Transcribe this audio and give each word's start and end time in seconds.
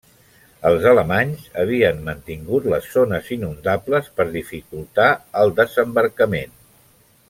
Els 0.69 0.85
alemanys 0.91 1.43
havien 1.65 2.01
mantingut 2.07 2.67
les 2.75 2.89
zones 2.95 3.31
inundables 3.37 4.11
per 4.19 4.29
dificultar 4.41 5.09
el 5.45 5.59
desembarcament. 5.65 6.61